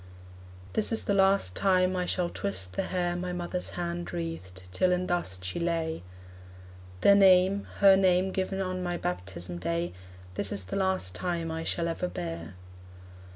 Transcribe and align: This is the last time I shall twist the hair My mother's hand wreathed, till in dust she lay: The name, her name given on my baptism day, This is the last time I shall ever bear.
This 0.73 0.91
is 0.91 1.03
the 1.03 1.13
last 1.13 1.55
time 1.55 1.95
I 1.95 2.07
shall 2.07 2.31
twist 2.31 2.73
the 2.73 2.81
hair 2.85 3.15
My 3.15 3.33
mother's 3.33 3.69
hand 3.77 4.11
wreathed, 4.11 4.63
till 4.71 4.91
in 4.91 5.05
dust 5.05 5.45
she 5.45 5.59
lay: 5.59 6.01
The 7.01 7.13
name, 7.13 7.67
her 7.81 7.95
name 7.95 8.31
given 8.31 8.61
on 8.61 8.81
my 8.81 8.97
baptism 8.97 9.59
day, 9.59 9.93
This 10.33 10.51
is 10.51 10.63
the 10.63 10.75
last 10.75 11.13
time 11.13 11.51
I 11.51 11.63
shall 11.63 11.87
ever 11.87 12.07
bear. 12.07 12.55